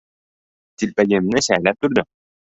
[0.81, 2.09] Telpagimni shaylab turdim.